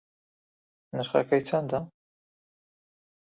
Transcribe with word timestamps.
نرخەکەی 0.93 1.41
چەندە 1.47 1.79